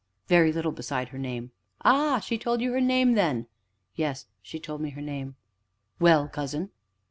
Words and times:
"Very 0.25 0.51
little 0.51 0.71
beside 0.71 1.09
her 1.09 1.19
name." 1.19 1.51
"Ah! 1.85 2.17
she 2.21 2.39
told 2.39 2.59
you 2.59 2.71
her 2.71 2.81
name, 2.81 3.13
then?" 3.13 3.45
"Yes, 3.95 4.25
she 4.41 4.59
told 4.59 4.81
me 4.81 4.89
her 4.89 4.99
name." 4.99 5.35
"Well, 5.99 6.27
cousin?" 6.27 6.71